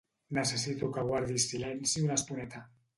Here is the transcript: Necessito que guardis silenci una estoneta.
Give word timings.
Necessito 0.37 0.89
que 0.97 1.05
guardis 1.11 1.47
silenci 1.55 2.07
una 2.09 2.21
estoneta. 2.21 2.69